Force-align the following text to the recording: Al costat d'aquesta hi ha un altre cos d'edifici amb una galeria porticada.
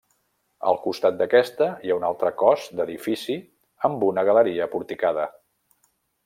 Al 0.69 0.77
costat 0.85 1.19
d'aquesta 1.19 1.67
hi 1.87 1.93
ha 1.93 1.97
un 1.99 2.07
altre 2.09 2.31
cos 2.39 2.63
d'edifici 2.79 3.37
amb 3.91 4.07
una 4.09 4.25
galeria 4.31 4.69
porticada. 4.73 5.29